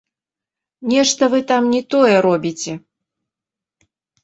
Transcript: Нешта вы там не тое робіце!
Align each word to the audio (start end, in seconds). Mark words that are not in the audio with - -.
Нешта 0.93 1.29
вы 1.35 1.43
там 1.51 1.63
не 1.75 1.81
тое 1.95 2.17
робіце! 2.29 2.73